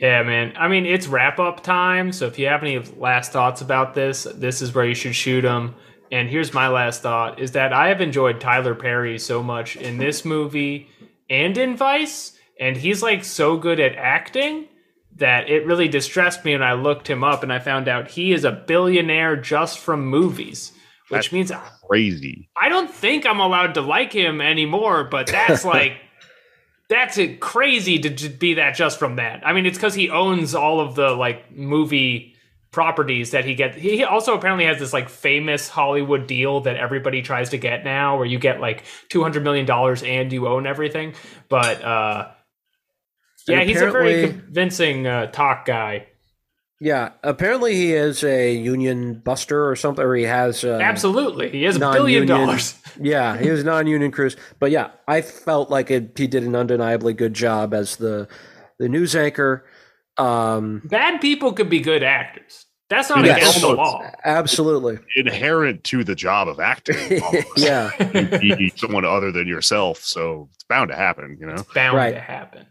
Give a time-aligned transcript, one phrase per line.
[0.00, 0.52] Yeah, man.
[0.56, 2.12] I mean, it's wrap up time.
[2.12, 5.42] So if you have any last thoughts about this, this is where you should shoot
[5.42, 5.74] them.
[6.10, 9.98] And here's my last thought is that I have enjoyed Tyler Perry so much in
[9.98, 10.88] this movie
[11.28, 12.38] and in Vice.
[12.60, 14.68] And he's like so good at acting
[15.16, 18.32] that it really distressed me when I looked him up and I found out he
[18.32, 20.72] is a billionaire just from movies,
[21.08, 21.52] which That's means
[21.88, 22.50] Crazy.
[22.60, 25.94] I don't think I'm allowed to like him anymore, but that's like
[26.88, 29.46] that's it crazy to be that just from that.
[29.46, 32.34] I mean, it's because he owns all of the like movie
[32.70, 33.76] properties that he gets.
[33.76, 38.16] He also apparently has this like famous Hollywood deal that everybody tries to get now,
[38.16, 41.14] where you get like two hundred million dollars and you own everything.
[41.48, 42.28] But uh,
[43.46, 46.06] yeah, he's a very convincing uh, talk guy.
[46.80, 51.64] Yeah, apparently he is a union buster or something, or he has uh, Absolutely, he
[51.64, 52.74] has a billion dollars.
[53.00, 57.14] Yeah, he was non-union crews, but yeah, I felt like it, he did an undeniably
[57.14, 58.28] good job as the
[58.78, 59.64] the news anchor.
[60.16, 62.64] Um, Bad people could be good actors.
[62.90, 63.38] That's not Yes.
[63.38, 64.02] against the law.
[64.24, 67.20] absolutely, Inherent to the job of acting.
[67.56, 67.90] yeah.
[68.40, 71.36] You be someone other than yourself, so it's bound to happen.
[71.40, 71.64] You know.
[71.74, 72.14] Bound Right.
[72.14, 72.66] to happen.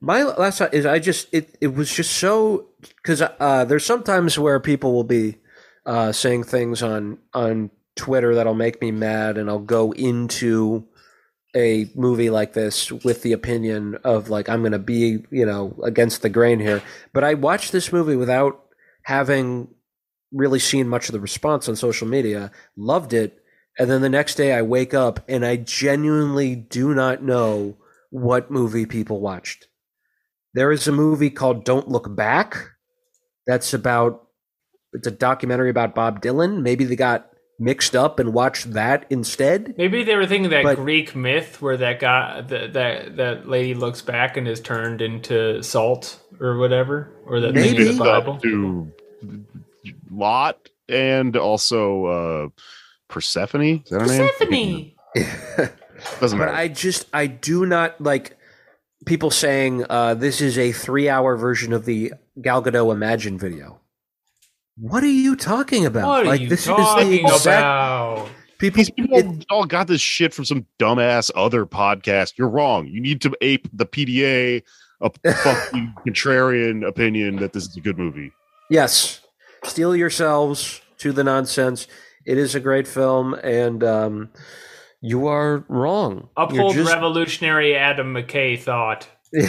[0.00, 4.38] My last thought is I just it it was just so because uh, there's sometimes
[4.38, 5.38] where people will be
[5.86, 10.86] uh, saying things on on Twitter that'll make me mad, and I'll go into
[11.54, 15.78] a movie like this with the opinion of like I'm going to be you know
[15.82, 16.82] against the grain here.
[17.12, 18.60] But I watched this movie without
[19.04, 19.68] having
[20.32, 22.50] really seen much of the response on social media.
[22.76, 23.42] Loved it,
[23.78, 27.76] and then the next day I wake up and I genuinely do not know
[28.10, 29.66] what movie people watched.
[30.54, 32.56] There is a movie called Don't Look Back.
[33.46, 34.26] That's about
[34.92, 36.60] it's a documentary about Bob Dylan.
[36.62, 39.74] Maybe they got mixed up and watched that instead.
[39.78, 43.74] Maybe they were thinking that But- Greek myth where that guy, that that that lady
[43.74, 47.92] looks back and is turned into salt or whatever, or that thing in Maybe.
[47.92, 48.38] the Bible.
[48.40, 48.92] to
[50.10, 52.48] Lot and also uh
[53.08, 53.82] Persephone.
[53.84, 54.92] Is that her name?
[55.14, 55.72] Persephone.
[56.20, 56.54] Doesn't But matter.
[56.54, 58.36] I just I do not like
[59.06, 63.80] people saying uh, this is a three hour version of the Gal Gadot Imagine video.
[64.76, 66.08] What are you talking about?
[66.08, 68.84] What are like you this talking is the exact people.
[68.84, 72.34] People it- all got this shit from some dumbass other podcast.
[72.38, 72.86] You're wrong.
[72.86, 74.62] You need to ape the PDA,
[75.00, 78.32] a fucking contrarian opinion that this is a good movie.
[78.70, 79.20] yes,
[79.64, 81.86] steel yourselves to the nonsense.
[82.24, 84.30] It is a great film, and um,
[85.02, 86.28] you are wrong.
[86.36, 89.06] Uphold just- revolutionary Adam McKay thought.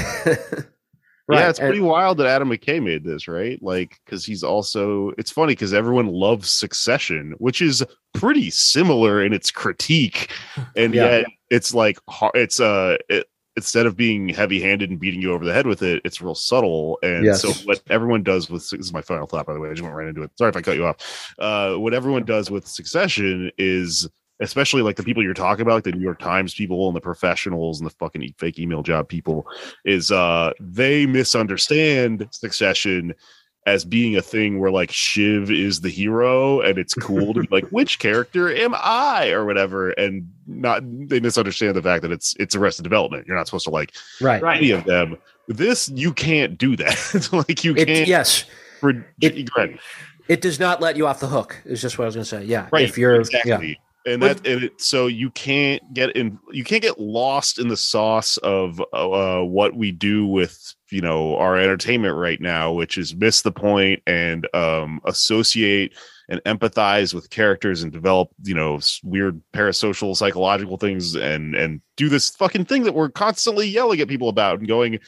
[1.25, 3.57] Right, yeah, it's and- pretty wild that Adam McKay made this, right?
[3.63, 7.81] Like, because he's also, it's funny because everyone loves Succession, which is
[8.13, 10.29] pretty similar in its critique,
[10.75, 11.19] and Yeah.
[11.19, 13.25] yet it's like, har- it's uh, it,
[13.55, 16.99] instead of being heavy-handed and beating you over the head with it, it's real subtle.
[17.03, 17.41] And Yes.
[17.41, 19.69] so, what everyone does with this is my final thought, by the way.
[19.69, 20.31] I just went right into it.
[20.37, 21.33] Sorry if I cut you off.
[21.39, 25.83] Uh, what everyone does with Succession is especially like the people you're talking about, like
[25.83, 29.45] the New York Times people and the professionals and the fucking fake email job people,
[29.85, 33.13] is uh they misunderstand Succession
[33.65, 37.47] as being a thing where like Shiv is the hero and it's cool to be
[37.49, 42.35] like which character am I or whatever and not they misunderstand the fact that it's
[42.39, 43.25] it's Arrested Development.
[43.25, 44.41] You're not supposed to like right.
[44.43, 44.57] Right.
[44.57, 45.15] any of them.
[45.47, 47.29] This you can't do that.
[47.47, 48.07] like you It, can't.
[48.07, 48.45] yes,
[48.81, 49.49] Re- It-
[50.29, 51.61] it does not let you off the hook.
[51.65, 52.43] Is just what I was going to say.
[52.45, 53.75] Yeah, right if you're exactly yeah.
[54.05, 57.77] And that and it, so you can't get in you can't get lost in the
[57.77, 63.15] sauce of uh, what we do with you know our entertainment right now which is
[63.15, 65.93] miss the point and um associate
[66.29, 72.09] and empathize with characters and develop you know weird parasocial psychological things and and do
[72.09, 74.99] this fucking thing that we're constantly yelling at people about and going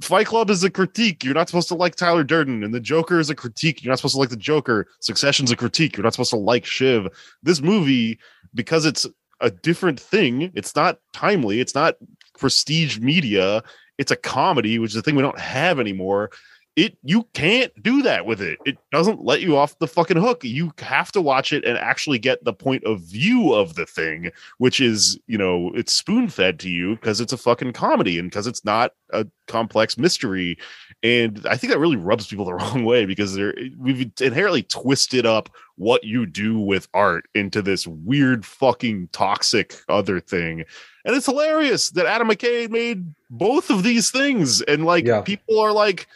[0.00, 1.24] Fight Club is a critique.
[1.24, 3.82] You're not supposed to like Tyler Durden, and the Joker is a critique.
[3.82, 4.86] You're not supposed to like the Joker.
[5.00, 5.96] Succession's a critique.
[5.96, 7.08] You're not supposed to like Shiv.
[7.42, 8.18] This movie,
[8.54, 9.06] because it's
[9.40, 11.60] a different thing, it's not timely.
[11.60, 11.96] It's not
[12.38, 13.62] prestige media.
[13.98, 16.30] It's a comedy, which is a thing we don't have anymore.
[16.76, 18.58] It you can't do that with it.
[18.64, 20.42] It doesn't let you off the fucking hook.
[20.42, 24.32] You have to watch it and actually get the point of view of the thing,
[24.58, 28.28] which is you know it's spoon fed to you because it's a fucking comedy and
[28.28, 30.56] because it's not a complex mystery
[31.02, 35.26] and i think that really rubs people the wrong way because they're we've inherently twisted
[35.26, 40.64] up what you do with art into this weird fucking toxic other thing
[41.04, 45.20] and it's hilarious that adam mckay made both of these things and like Yeah.
[45.20, 46.08] people are like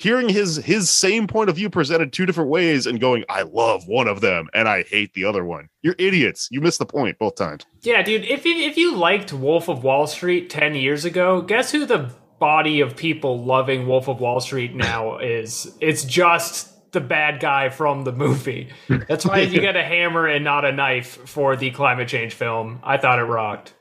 [0.00, 3.86] hearing his his same point of view presented two different ways and going i love
[3.86, 7.18] one of them and i hate the other one you're idiots you missed the point
[7.18, 8.24] both times Yeah, dude.
[8.24, 12.10] If you, if you liked Wolf of Wall Street ten years ago, guess who the
[12.38, 17.68] body of people loving Wolf of Wall Street now is it's just the bad guy
[17.68, 18.68] from the movie.
[18.88, 22.80] That's why you get a hammer and not a knife for the climate change film.
[22.82, 23.74] I thought it rocked.